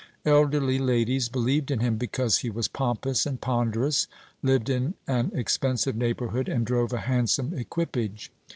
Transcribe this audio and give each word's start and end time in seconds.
Elderly 0.25 0.79
ladies 0.79 1.29
believed 1.29 1.69
in 1.69 1.79
him 1.79 1.95
because 1.97 2.39
he 2.39 2.49
was 2.49 2.67
pompous 2.67 3.27
and 3.27 3.39
ponderous, 3.39 4.07
lived 4.41 4.67
in 4.67 4.95
an 5.05 5.31
expensive 5.35 5.95
neighbourhood, 5.95 6.49
and 6.49 6.65
drove 6.65 6.91
a 6.91 7.01
handsome 7.01 7.53
equipage. 7.53 8.31